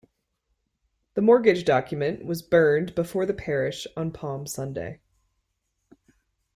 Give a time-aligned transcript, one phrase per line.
[1.13, 4.99] The mortgage document was burned before the Parish on Palm Sunday.